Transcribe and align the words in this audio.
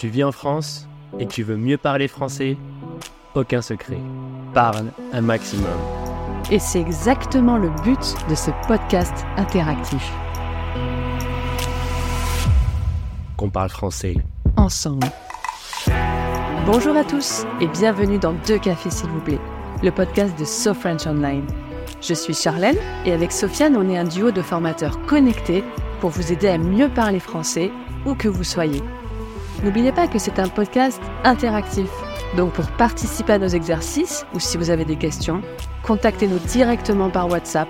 Tu 0.00 0.08
vis 0.08 0.24
en 0.24 0.32
France 0.32 0.88
et 1.18 1.26
tu 1.26 1.42
veux 1.42 1.58
mieux 1.58 1.76
parler 1.76 2.08
français? 2.08 2.56
Aucun 3.34 3.60
secret. 3.60 3.98
Parle 4.54 4.92
un 5.12 5.20
maximum. 5.20 5.76
Et 6.50 6.58
c'est 6.58 6.80
exactement 6.80 7.58
le 7.58 7.68
but 7.84 8.16
de 8.30 8.34
ce 8.34 8.50
podcast 8.66 9.12
interactif. 9.36 10.10
Qu'on 13.36 13.50
parle 13.50 13.68
français. 13.68 14.16
Ensemble. 14.56 15.06
Bonjour 16.64 16.96
à 16.96 17.04
tous 17.04 17.44
et 17.60 17.66
bienvenue 17.66 18.18
dans 18.18 18.32
Deux 18.46 18.58
Cafés 18.58 18.88
s'il 18.88 19.10
vous 19.10 19.20
plaît, 19.20 19.40
le 19.82 19.90
podcast 19.90 20.32
de 20.38 20.46
So 20.46 20.72
French 20.72 21.06
Online. 21.06 21.44
Je 22.00 22.14
suis 22.14 22.32
Charlène 22.32 22.78
et 23.04 23.12
avec 23.12 23.32
Sofiane, 23.32 23.76
on 23.76 23.90
est 23.90 23.98
un 23.98 24.04
duo 24.04 24.30
de 24.30 24.40
formateurs 24.40 24.98
connectés 25.04 25.62
pour 26.00 26.08
vous 26.08 26.32
aider 26.32 26.48
à 26.48 26.56
mieux 26.56 26.88
parler 26.88 27.20
français 27.20 27.70
où 28.06 28.14
que 28.14 28.28
vous 28.28 28.44
soyez. 28.44 28.80
N'oubliez 29.62 29.92
pas 29.92 30.08
que 30.08 30.18
c'est 30.18 30.38
un 30.38 30.48
podcast 30.48 31.00
interactif. 31.24 31.90
Donc 32.36 32.52
pour 32.52 32.66
participer 32.72 33.34
à 33.34 33.38
nos 33.38 33.48
exercices 33.48 34.24
ou 34.34 34.40
si 34.40 34.56
vous 34.56 34.70
avez 34.70 34.84
des 34.84 34.96
questions, 34.96 35.42
contactez-nous 35.82 36.38
directement 36.38 37.10
par 37.10 37.28
WhatsApp. 37.28 37.68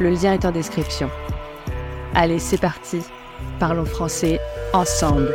Le 0.00 0.10
lien 0.10 0.34
est 0.34 0.44
en 0.44 0.52
description. 0.52 1.10
Allez, 2.14 2.38
c'est 2.38 2.60
parti. 2.60 3.00
Parlons 3.58 3.84
français 3.84 4.40
ensemble. 4.72 5.34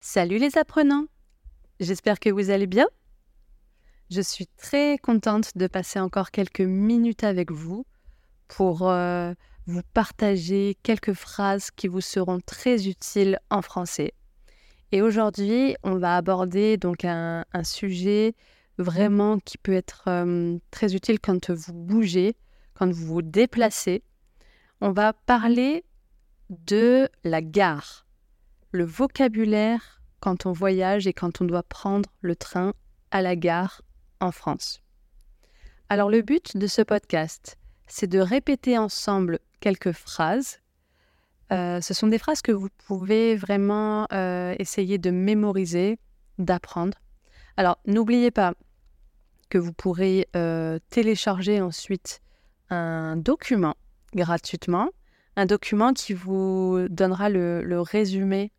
Salut 0.00 0.38
les 0.38 0.56
apprenants. 0.56 1.06
J'espère 1.80 2.18
que 2.18 2.30
vous 2.30 2.50
allez 2.50 2.66
bien. 2.66 2.86
Je 4.10 4.22
suis 4.22 4.46
très 4.46 4.96
contente 4.98 5.56
de 5.56 5.66
passer 5.66 6.00
encore 6.00 6.30
quelques 6.30 6.62
minutes 6.62 7.24
avec 7.24 7.52
vous 7.52 7.84
pour 8.48 8.88
euh, 8.88 9.34
vous 9.68 9.82
partager 9.92 10.78
quelques 10.82 11.12
phrases 11.12 11.70
qui 11.70 11.88
vous 11.88 12.00
seront 12.00 12.40
très 12.40 12.88
utiles 12.88 13.38
en 13.50 13.60
français. 13.60 14.14
Et 14.92 15.02
aujourd'hui, 15.02 15.76
on 15.82 15.98
va 15.98 16.16
aborder 16.16 16.78
donc 16.78 17.04
un, 17.04 17.44
sujet 17.62 18.34
vraiment 18.78 19.38
qui 19.38 19.58
peut 19.58 19.74
être 19.74 20.04
euh, 20.06 20.56
très 20.70 20.94
utile 20.94 21.20
quand 21.20 21.50
vous 21.50 21.74
bougez, 21.74 22.34
quand 22.72 22.90
vous 22.90 23.06
vous 23.06 23.22
déplacez. 23.22 24.02
On 24.80 24.90
va 24.90 25.12
parler 25.12 25.84
de 26.48 27.10
la 27.22 27.42
gare, 27.42 28.06
le 28.70 28.84
vocabulaire 28.84 30.00
quand 30.20 30.46
on 30.46 30.52
voyage 30.52 31.06
et 31.06 31.12
quand 31.12 31.42
on 31.42 31.44
doit 31.44 31.62
prendre 31.62 32.08
le 32.22 32.36
train 32.36 32.72
à 33.10 33.20
la 33.20 33.36
gare 33.36 33.82
en 34.20 34.32
France. 34.32 34.80
Alors 35.90 36.08
le 36.08 36.22
but 36.22 36.56
de 36.56 36.66
ce 36.66 36.80
podcast, 36.80 37.58
c'est 37.86 38.06
de 38.06 38.18
répéter 38.18 38.78
ensemble 38.78 39.40
quelques 39.60 39.92
phrases. 39.92 40.60
Euh, 41.52 41.80
ce 41.80 41.94
sont 41.94 42.08
des 42.08 42.18
phrases 42.18 42.42
que 42.42 42.52
vous 42.52 42.68
pouvez 42.86 43.36
vraiment 43.36 44.06
euh, 44.12 44.54
essayer 44.58 44.98
de 44.98 45.10
mémoriser, 45.10 45.98
d'apprendre. 46.38 46.98
Alors, 47.56 47.78
n'oubliez 47.86 48.30
pas 48.30 48.54
que 49.48 49.58
vous 49.58 49.72
pourrez 49.72 50.28
euh, 50.36 50.78
télécharger 50.90 51.60
ensuite 51.60 52.20
un 52.68 53.16
document 53.16 53.76
gratuitement, 54.14 54.90
un 55.36 55.46
document 55.46 55.94
qui 55.94 56.12
vous 56.12 56.86
donnera 56.90 57.30
le, 57.30 57.80
résumé 57.80 58.52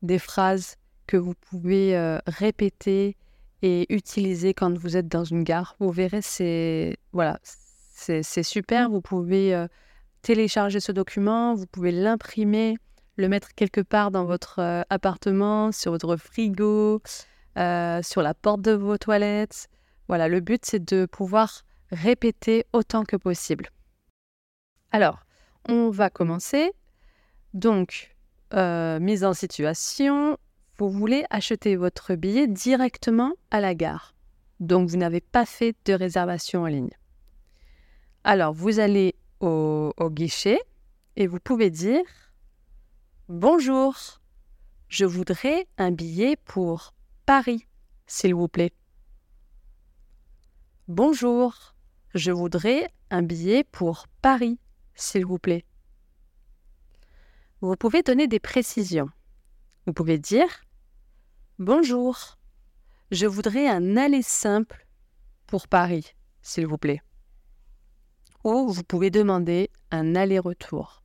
des 0.00 0.18
phrases 0.18 0.76
que 1.06 1.18
vous 1.18 1.34
pouvez 1.34 2.18
répéter 2.26 3.16
et 3.62 3.92
utiliser 3.92 4.54
quand 4.54 4.78
vous 4.78 4.96
êtes 4.96 5.08
dans 5.08 5.24
une 5.24 5.42
gare. 5.42 5.76
Vous 5.78 5.90
verrez, 5.90 6.22
c'est 6.22 6.96
voilà, 7.12 7.38
c'est 7.42 8.42
super. 8.42 8.88
Vous 8.88 9.02
pouvez 9.02 9.66
télécharger 10.22 10.80
ce 10.80 10.92
document, 10.92 11.54
vous 11.54 11.66
pouvez 11.66 11.92
l'imprimer, 11.92 12.76
le 13.16 13.28
mettre 13.28 13.54
quelque 13.54 13.80
part 13.80 14.10
dans 14.10 14.24
votre 14.24 14.58
euh, 14.58 14.82
appartement, 14.90 15.72
sur 15.72 15.92
votre 15.92 16.16
frigo, 16.16 17.02
euh, 17.58 18.02
sur 18.02 18.22
la 18.22 18.34
porte 18.34 18.62
de 18.62 18.72
vos 18.72 18.98
toilettes. 18.98 19.68
Voilà, 20.08 20.28
le 20.28 20.40
but 20.40 20.64
c'est 20.64 20.84
de 20.84 21.06
pouvoir 21.06 21.62
répéter 21.90 22.64
autant 22.72 23.04
que 23.04 23.16
possible. 23.16 23.68
Alors, 24.92 25.20
on 25.68 25.90
va 25.90 26.10
commencer. 26.10 26.72
Donc, 27.54 28.16
euh, 28.54 28.98
mise 28.98 29.24
en 29.24 29.34
situation, 29.34 30.36
vous 30.78 30.90
voulez 30.90 31.24
acheter 31.30 31.76
votre 31.76 32.14
billet 32.14 32.46
directement 32.46 33.34
à 33.50 33.60
la 33.60 33.74
gare. 33.74 34.14
Donc, 34.58 34.88
vous 34.88 34.96
n'avez 34.96 35.20
pas 35.20 35.46
fait 35.46 35.76
de 35.84 35.92
réservation 35.92 36.62
en 36.62 36.66
ligne. 36.66 36.90
Alors, 38.24 38.52
vous 38.52 38.78
allez 38.78 39.14
au, 39.40 40.10
guichet 40.10 40.60
et 41.16 41.26
vous 41.26 41.40
pouvez 41.40 41.70
dire 41.70 42.02
Bonjour, 43.28 44.20
je 44.88 45.04
voudrais 45.04 45.68
un 45.78 45.92
billet 45.92 46.36
pour 46.36 46.94
Paris, 47.26 47.66
s'il 48.06 48.34
vous 48.34 48.48
plaît. 48.48 48.72
Bonjour, 50.88 51.74
je 52.14 52.32
voudrais 52.32 52.92
un 53.10 53.22
billet 53.22 53.64
pour 53.64 54.06
Paris, 54.20 54.58
s'il 54.94 55.24
vous 55.24 55.38
plaît. 55.38 55.64
Vous 57.60 57.76
pouvez 57.76 58.02
donner 58.02 58.26
des 58.26 58.40
précisions. 58.40 59.10
Vous 59.86 59.92
pouvez 59.92 60.18
dire 60.18 60.64
Bonjour, 61.58 62.38
je 63.10 63.26
voudrais 63.26 63.68
un 63.68 63.96
aller 63.96 64.22
simple 64.22 64.86
pour 65.46 65.68
Paris, 65.68 66.14
s'il 66.42 66.66
vous 66.66 66.78
plaît 66.78 67.02
ou 68.44 68.68
vous 68.68 68.82
pouvez 68.82 69.10
demander 69.10 69.70
un 69.90 70.14
aller-retour. 70.14 71.02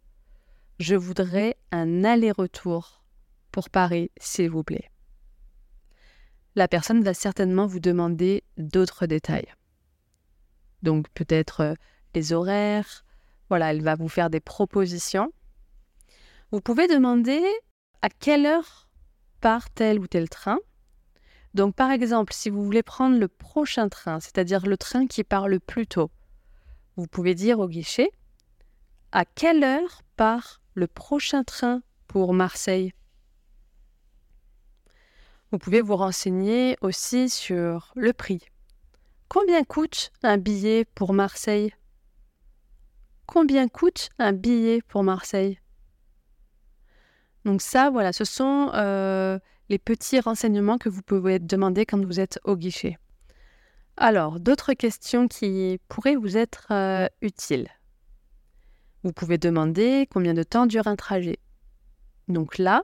Je 0.79 0.95
voudrais 0.95 1.57
un 1.71 2.03
aller-retour 2.03 3.03
pour 3.51 3.69
Paris, 3.69 4.11
s'il 4.17 4.49
vous 4.49 4.63
plaît. 4.63 4.91
La 6.55 6.67
personne 6.67 7.03
va 7.03 7.13
certainement 7.13 7.67
vous 7.67 7.79
demander 7.79 8.43
d'autres 8.57 9.05
détails. 9.05 9.53
Donc 10.83 11.09
peut-être 11.13 11.61
euh, 11.61 11.73
les 12.13 12.31
horaires, 12.31 13.03
voilà, 13.49 13.71
elle 13.71 13.81
va 13.81 13.95
vous 13.95 14.07
faire 14.07 14.29
des 14.29 14.39
propositions. 14.39 15.31
Vous 16.51 16.61
pouvez 16.61 16.87
demander 16.87 17.43
à 18.01 18.09
quelle 18.09 18.45
heure 18.45 18.87
part 19.41 19.69
tel 19.69 19.99
ou 19.99 20.07
tel 20.07 20.29
train. 20.29 20.59
Donc 21.53 21.75
par 21.75 21.91
exemple, 21.91 22.33
si 22.33 22.49
vous 22.49 22.63
voulez 22.63 22.83
prendre 22.83 23.17
le 23.17 23.27
prochain 23.27 23.89
train, 23.89 24.19
c'est-à-dire 24.19 24.65
le 24.65 24.77
train 24.77 25.07
qui 25.07 25.23
part 25.23 25.47
le 25.47 25.59
plus 25.59 25.87
tôt, 25.87 26.11
vous 26.97 27.07
pouvez 27.07 27.35
dire 27.35 27.59
au 27.59 27.67
guichet 27.67 28.11
à 29.11 29.25
quelle 29.25 29.63
heure 29.63 30.01
part 30.15 30.61
le 30.73 30.87
prochain 30.87 31.43
train 31.43 31.81
pour 32.07 32.33
Marseille? 32.33 32.93
Vous 35.51 35.57
pouvez 35.57 35.81
vous 35.81 35.95
renseigner 35.95 36.77
aussi 36.81 37.29
sur 37.29 37.93
le 37.95 38.13
prix. 38.13 38.41
Combien 39.29 39.63
coûte 39.63 40.11
un 40.23 40.37
billet 40.37 40.85
pour 40.95 41.13
Marseille? 41.13 41.73
Combien 43.25 43.67
coûte 43.67 44.09
un 44.19 44.33
billet 44.33 44.81
pour 44.81 45.03
Marseille? 45.03 45.59
Donc 47.45 47.61
ça, 47.61 47.89
voilà, 47.89 48.11
ce 48.11 48.25
sont 48.25 48.71
euh, 48.73 49.39
les 49.69 49.77
petits 49.79 50.19
renseignements 50.19 50.77
que 50.77 50.89
vous 50.89 51.01
pouvez 51.01 51.39
demander 51.39 51.85
quand 51.85 52.03
vous 52.03 52.19
êtes 52.19 52.39
au 52.43 52.55
guichet. 52.55 52.97
Alors, 53.97 54.39
d'autres 54.39 54.73
questions 54.73 55.27
qui 55.27 55.79
pourraient 55.87 56.17
vous 56.17 56.35
être 56.35 56.67
euh, 56.71 57.07
utiles. 57.21 57.69
Vous 59.03 59.13
pouvez 59.13 59.37
demander 59.37 60.07
combien 60.11 60.33
de 60.33 60.43
temps 60.43 60.65
dure 60.65 60.87
un 60.87 60.95
trajet. 60.95 61.39
Donc 62.27 62.57
là, 62.57 62.83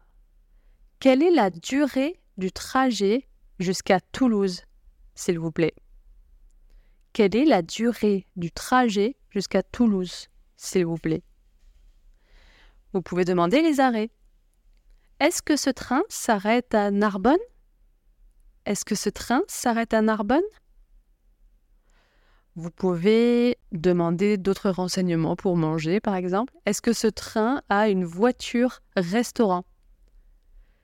quelle 0.99 1.21
est 1.21 1.31
la 1.31 1.49
durée 1.49 2.21
du 2.37 2.51
trajet 2.51 3.27
jusqu'à 3.59 3.99
Toulouse, 3.99 4.61
s'il 5.15 5.39
vous 5.39 5.51
plaît? 5.51 5.73
Quelle 7.11 7.35
est 7.35 7.45
la 7.45 7.61
durée 7.61 8.27
du 8.37 8.51
trajet 8.51 9.17
jusqu'à 9.31 9.63
Toulouse, 9.63 10.27
s'il 10.55 10.85
vous 10.85 10.97
plaît? 10.97 11.23
Vous 12.93 13.01
pouvez 13.01 13.25
demander 13.25 13.61
les 13.61 13.79
arrêts. 13.79 14.11
Est-ce 15.19 15.41
que 15.41 15.57
ce 15.57 15.69
train 15.69 16.03
s'arrête 16.07 16.73
à 16.73 16.89
Narbonne? 16.89 17.35
Est-ce 18.65 18.85
que 18.85 18.95
ce 18.95 19.09
train 19.09 19.41
s'arrête 19.47 19.93
à 19.93 20.01
Narbonne? 20.01 20.41
Vous 22.55 22.71
pouvez 22.71 23.57
demander 23.71 24.37
d'autres 24.37 24.69
renseignements 24.69 25.35
pour 25.35 25.55
manger, 25.55 25.99
par 25.99 26.15
exemple. 26.15 26.53
Est-ce 26.65 26.81
que 26.81 26.93
ce 26.93 27.07
train 27.07 27.61
a 27.69 27.89
une 27.89 28.03
voiture 28.03 28.81
restaurant? 28.95 29.63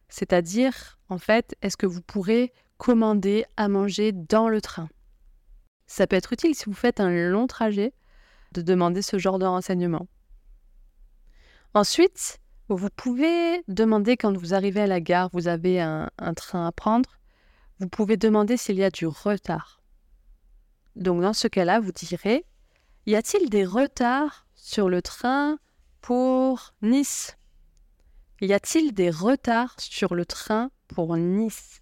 C'est-à-dire, 0.09 0.97
en 1.09 1.17
fait, 1.17 1.55
est-ce 1.61 1.75
que 1.75 1.85
vous 1.85 2.01
pourrez 2.01 2.53
commander 2.77 3.45
à 3.57 3.67
manger 3.67 4.13
dans 4.13 4.47
le 4.47 4.61
train? 4.61 4.87
Ça 5.87 6.07
peut 6.07 6.15
être 6.15 6.33
utile 6.33 6.55
si 6.55 6.65
vous 6.65 6.73
faites 6.73 6.99
un 6.99 7.11
long 7.11 7.47
trajet 7.47 7.93
de 8.53 8.61
demander 8.61 9.01
ce 9.01 9.17
genre 9.17 9.39
de 9.39 9.45
renseignements. 9.45 10.07
Ensuite, 11.73 12.39
vous 12.69 12.89
pouvez 12.95 13.63
demander 13.67 14.15
quand 14.15 14.35
vous 14.37 14.53
arrivez 14.53 14.81
à 14.81 14.87
la 14.87 15.01
gare, 15.01 15.29
vous 15.33 15.47
avez 15.47 15.81
un, 15.81 16.09
un 16.17 16.33
train 16.33 16.65
à 16.65 16.71
prendre, 16.71 17.19
vous 17.79 17.87
pouvez 17.87 18.17
demander 18.17 18.57
s'il 18.57 18.77
y 18.77 18.83
a 18.83 18.89
du 18.89 19.05
retard. 19.05 19.76
Donc 20.97 21.21
dans 21.21 21.33
ce 21.33 21.47
cas-là, 21.47 21.79
vous 21.79 21.91
direz, 21.91 22.43
y 23.05 23.15
a-t-il 23.15 23.49
des 23.49 23.65
retards 23.65 24.47
sur 24.55 24.89
le 24.89 25.03
train 25.03 25.59
pour 26.01 26.73
Nice? 26.81 27.37
Y 28.41 28.51
a-t-il 28.53 28.93
des 28.93 29.11
retards 29.11 29.75
sur 29.79 30.15
le 30.15 30.25
train 30.25 30.71
pour 30.87 31.15
Nice? 31.15 31.81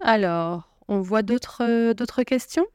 Alors, 0.00 0.68
on 0.88 1.00
voit 1.00 1.22
d'autres 1.22 2.22
questions? 2.24 2.66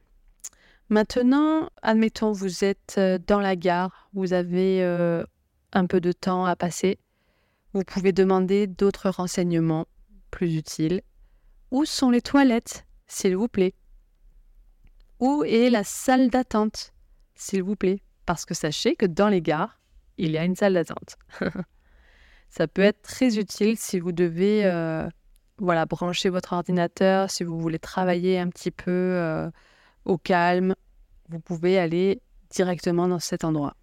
Maintenant, 0.88 1.68
admettons, 1.82 2.32
vous 2.32 2.64
êtes 2.64 2.96
euh, 2.98 3.18
dans 3.26 3.40
la 3.40 3.56
gare, 3.56 4.08
vous 4.12 4.32
avez 4.32 4.82
euh, 4.82 5.24
un 5.72 5.86
peu 5.86 6.00
de 6.00 6.12
temps 6.12 6.46
à 6.46 6.56
passer. 6.56 6.98
Vous 7.72 7.84
pouvez 7.84 8.12
demander 8.12 8.66
d'autres 8.66 9.10
renseignements 9.10 9.86
plus 10.30 10.56
utiles. 10.56 11.02
Où 11.70 11.84
sont 11.84 12.10
les 12.10 12.20
toilettes, 12.20 12.86
s'il 13.06 13.36
vous 13.36 13.48
plaît? 13.48 13.74
Où 15.20 15.44
est 15.44 15.70
la 15.70 15.84
salle 15.84 16.30
d'attente, 16.30 16.92
s'il 17.34 17.62
vous 17.62 17.76
plaît? 17.76 18.02
Parce 18.26 18.44
que 18.44 18.54
sachez 18.54 18.96
que 18.96 19.06
dans 19.06 19.28
les 19.28 19.42
gares, 19.42 19.80
il 20.18 20.30
y 20.30 20.38
a 20.38 20.44
une 20.44 20.56
salle 20.56 20.74
d'attente. 20.74 21.16
Ça 22.48 22.68
peut 22.68 22.82
être 22.82 23.02
très 23.02 23.38
utile 23.38 23.76
si 23.76 23.98
vous 23.98 24.12
devez 24.12 24.64
euh, 24.64 25.08
voilà, 25.58 25.86
brancher 25.86 26.28
votre 26.28 26.52
ordinateur, 26.52 27.30
si 27.30 27.44
vous 27.44 27.58
voulez 27.58 27.78
travailler 27.78 28.38
un 28.38 28.48
petit 28.48 28.70
peu 28.70 29.50
au 30.04 30.18
calme, 30.18 30.74
vous 31.28 31.40
pouvez 31.40 31.78
aller 31.78 32.20
directement 32.50 33.08
dans 33.08 33.18
cet 33.18 33.44
endroit. 33.44 33.76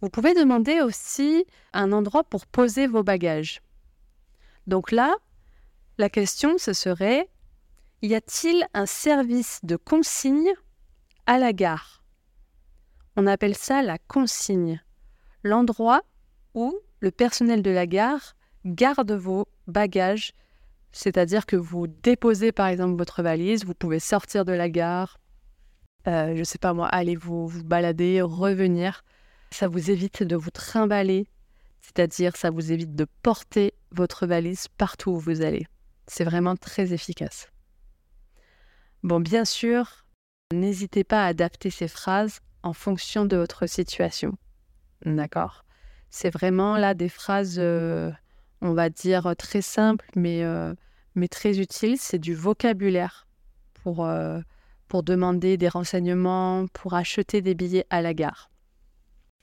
Vous 0.00 0.10
pouvez 0.10 0.34
demander 0.34 0.80
aussi 0.80 1.46
un 1.72 1.92
endroit 1.92 2.24
pour 2.24 2.46
poser 2.46 2.86
vos 2.86 3.02
bagages. 3.02 3.60
Donc 4.66 4.92
là, 4.92 5.14
la 5.98 6.08
question, 6.08 6.58
ce 6.58 6.72
serait, 6.72 7.28
y 8.04 8.14
a-t-il 8.14 8.66
un 8.74 8.84
service 8.84 9.60
de 9.62 9.76
consigne 9.76 10.52
à 11.26 11.38
la 11.38 11.54
gare? 11.54 12.04
On 13.16 13.26
appelle 13.26 13.54
ça 13.54 13.80
la 13.80 13.96
consigne, 13.96 14.82
l'endroit 15.42 16.02
où 16.52 16.78
le 17.00 17.10
personnel 17.10 17.62
de 17.62 17.70
la 17.70 17.86
gare 17.86 18.34
garde 18.66 19.12
vos 19.12 19.46
bagages, 19.66 20.34
c'est-à-dire 20.92 21.46
que 21.46 21.56
vous 21.56 21.86
déposez 21.86 22.52
par 22.52 22.66
exemple 22.66 22.98
votre 22.98 23.22
valise, 23.22 23.64
vous 23.64 23.74
pouvez 23.74 24.00
sortir 24.00 24.44
de 24.44 24.52
la 24.52 24.68
gare, 24.68 25.18
euh, 26.06 26.34
je 26.34 26.40
ne 26.40 26.44
sais 26.44 26.58
pas 26.58 26.74
moi, 26.74 26.88
aller 26.88 27.16
vous, 27.16 27.48
vous 27.48 27.64
balader, 27.64 28.20
revenir. 28.20 29.02
Ça 29.50 29.66
vous 29.66 29.90
évite 29.90 30.22
de 30.22 30.36
vous 30.36 30.50
trimballer, 30.50 31.26
c'est-à-dire 31.80 32.36
ça 32.36 32.50
vous 32.50 32.70
évite 32.70 32.94
de 32.94 33.06
porter 33.22 33.72
votre 33.92 34.26
valise 34.26 34.68
partout 34.76 35.12
où 35.12 35.18
vous 35.18 35.40
allez. 35.40 35.66
C'est 36.06 36.24
vraiment 36.24 36.54
très 36.54 36.92
efficace. 36.92 37.48
Bon, 39.04 39.20
bien 39.20 39.44
sûr, 39.44 40.04
n'hésitez 40.52 41.04
pas 41.04 41.24
à 41.24 41.28
adapter 41.28 41.70
ces 41.70 41.86
phrases 41.86 42.40
en 42.62 42.72
fonction 42.72 43.26
de 43.26 43.36
votre 43.36 43.66
situation. 43.66 44.36
D'accord 45.04 45.64
C'est 46.10 46.30
vraiment 46.30 46.76
là 46.76 46.94
des 46.94 47.10
phrases, 47.10 47.58
euh, 47.58 48.10
on 48.62 48.72
va 48.72 48.88
dire, 48.88 49.34
très 49.36 49.62
simples, 49.62 50.10
mais, 50.16 50.42
euh, 50.42 50.74
mais 51.14 51.28
très 51.28 51.60
utiles. 51.60 51.98
C'est 51.98 52.18
du 52.18 52.34
vocabulaire 52.34 53.28
pour, 53.74 54.08
pour 54.88 55.02
demander 55.02 55.58
des 55.58 55.68
renseignements, 55.68 56.66
pour 56.72 56.94
acheter 56.94 57.42
des 57.42 57.54
billets 57.54 57.86
à 57.90 58.00
la 58.00 58.14
gare. 58.14 58.50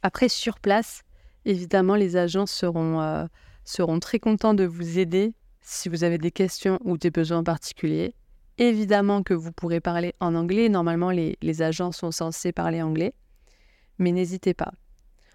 Après, 0.03 0.29
sur 0.29 0.59
place, 0.59 1.03
évidemment, 1.45 1.95
les 1.95 2.17
agents 2.17 2.47
seront, 2.47 2.99
euh, 3.01 3.25
seront 3.63 3.99
très 3.99 4.19
contents 4.19 4.55
de 4.55 4.63
vous 4.63 4.97
aider 4.97 5.35
si 5.61 5.89
vous 5.89 6.03
avez 6.03 6.17
des 6.17 6.31
questions 6.31 6.79
ou 6.83 6.97
des 6.97 7.11
besoins 7.11 7.43
particuliers. 7.43 8.15
Évidemment 8.61 9.23
que 9.23 9.33
vous 9.33 9.51
pourrez 9.51 9.79
parler 9.79 10.13
en 10.19 10.35
anglais. 10.35 10.69
Normalement, 10.69 11.11
les, 11.11 11.61
agents 11.61 11.91
sont 11.91 12.11
censés 12.11 12.51
parler 12.51 12.81
anglais. 12.81 13.13
Mais 13.97 14.11
n'hésitez 14.11 14.53
pas. 14.53 14.71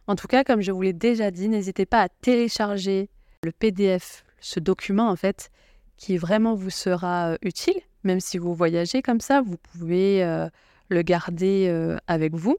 En 0.06 0.16
tout 0.16 0.28
cas, 0.28 0.44
comme 0.44 0.60
je 0.60 0.72
vous 0.72 0.82
l'ai 0.82 0.92
déjà 0.92 1.30
dit, 1.30 1.48
n'hésitez 1.48 1.84
pas 1.84 2.02
à 2.02 2.08
télécharger 2.08 3.10
le 3.42 3.52
PDF, 3.52 4.24
ce 4.40 4.60
document 4.60 5.10
en 5.10 5.16
fait, 5.16 5.50
qui 5.96 6.16
vraiment 6.16 6.54
vous 6.54 6.70
sera 6.70 7.32
euh, 7.32 7.36
utile 7.42 7.80
même 8.06 8.20
si 8.20 8.38
vous 8.38 8.54
voyagez 8.54 9.02
comme 9.02 9.20
ça, 9.20 9.42
vous 9.42 9.58
pouvez 9.58 10.24
euh, 10.24 10.48
le 10.88 11.02
garder 11.02 11.66
euh, 11.68 11.98
avec 12.06 12.34
vous. 12.34 12.56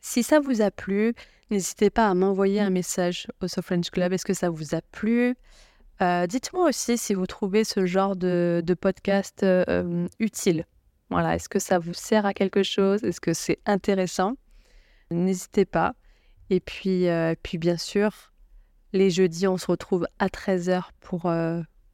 Si 0.00 0.22
ça 0.22 0.40
vous 0.40 0.60
a 0.60 0.70
plu, 0.70 1.14
n'hésitez 1.50 1.90
pas 1.90 2.08
à 2.08 2.14
m'envoyer 2.14 2.60
un 2.60 2.70
message 2.70 3.28
au 3.40 3.48
So 3.48 3.62
French 3.62 3.90
Club. 3.90 4.12
Est-ce 4.12 4.24
que 4.24 4.34
ça 4.34 4.50
vous 4.50 4.74
a 4.74 4.82
plu? 4.82 5.36
Euh, 6.02 6.26
Dites-moi 6.26 6.68
aussi 6.68 6.98
si 6.98 7.14
vous 7.14 7.26
trouvez 7.26 7.64
ce 7.64 7.86
genre 7.86 8.16
de, 8.16 8.62
podcast 8.80 9.44
utile. 10.18 10.64
Voilà, 11.10 11.34
est-ce 11.36 11.48
que 11.48 11.58
ça 11.58 11.78
vous 11.78 11.94
sert 11.94 12.26
à 12.26 12.34
quelque 12.34 12.62
chose? 12.62 13.02
Est-ce 13.04 13.20
que 13.20 13.32
c'est 13.32 13.58
intéressant? 13.66 14.34
N'hésitez 15.10 15.64
pas. 15.64 15.94
Et 16.50 16.60
puis, 16.60 17.06
puis, 17.42 17.58
bien 17.58 17.76
sûr, 17.76 18.32
les 18.92 19.10
jeudis, 19.10 19.46
on 19.46 19.56
se 19.56 19.66
retrouve 19.66 20.06
à 20.18 20.28
13h 20.28 20.82
pour 21.00 21.30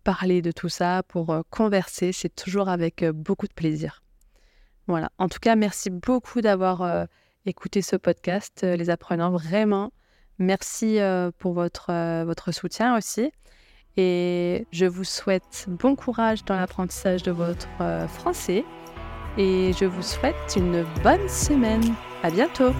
parler 0.05 0.43
de 0.43 0.53
tout 0.53 0.69
ça, 0.69 1.03
pour 1.03 1.31
euh, 1.31 1.43
converser. 1.51 2.13
C'est 2.13 2.35
toujours 2.35 2.69
avec 2.69 3.03
euh, 3.03 3.13
beaucoup 3.13 3.49
de 3.49 3.55
plaisir. 3.55 4.03
Voilà. 4.87 5.11
En 5.19 5.29
tout 5.29 5.41
cas, 5.41 5.57
merci 5.57 5.91
beaucoup 5.91 6.43
d'avoir 6.43 6.83
euh, 6.83 7.07
écouté 7.47 7.83
ce 7.83 7.97
podcast, 7.97 8.63
les 8.63 8.91
apprenants. 8.91 9.31
Vraiment, 9.31 9.93
merci 10.39 10.99
pour 11.39 11.55
votre, 11.55 12.25
votre 12.25 12.53
soutien 12.53 12.97
aussi. 12.97 13.33
Et 13.97 14.67
je 14.73 14.87
vous 14.87 15.05
souhaite 15.05 15.67
bon 15.69 15.95
courage 15.95 16.45
dans 16.45 16.57
l'apprentissage 16.57 17.23
de 17.23 17.31
votre 17.31 17.69
français. 18.09 18.65
Et 19.39 19.73
je 19.73 19.85
vous 19.85 20.03
souhaite 20.03 20.55
une 20.57 20.85
bonne 21.03 21.29
semaine. 21.29 21.95
À 22.23 22.31
bientôt! 22.31 22.73